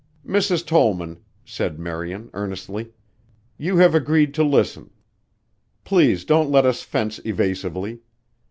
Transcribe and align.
"Mrs. 0.25 0.65
Tollman," 0.65 1.19
said 1.45 1.77
Marian 1.77 2.31
earnestly, 2.33 2.89
"you 3.59 3.77
have 3.77 3.93
agreed 3.93 4.33
to 4.33 4.43
listen. 4.43 4.89
Please 5.83 6.25
don't 6.25 6.49
let 6.49 6.65
us 6.65 6.81
fence 6.81 7.19
evasively. 7.23 7.99